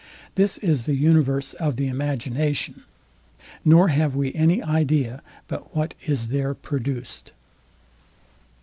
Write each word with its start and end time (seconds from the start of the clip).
This 0.33 0.57
is 0.57 0.87
the 0.87 0.97
universe 0.97 1.53
of 1.53 1.75
the 1.75 1.87
imagination, 1.87 2.85
nor 3.63 3.89
have 3.89 4.15
we 4.15 4.33
any 4.33 4.59
idea 4.63 5.21
but 5.47 5.75
what 5.75 5.93
is 6.07 6.29
there 6.29 6.55
produced. 6.55 7.33